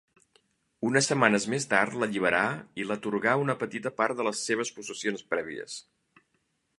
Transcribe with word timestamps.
Unes 0.87 1.09
setmanes 1.11 1.45
més 1.53 1.67
tard 1.73 1.97
l'alliberà 2.03 2.41
i 2.83 2.87
l'atorgà 2.91 3.35
una 3.43 3.57
petita 3.65 3.91
part 4.01 4.21
de 4.23 4.25
les 4.29 4.41
seves 4.49 4.73
possessions 4.79 5.25
prèvies. 5.35 5.77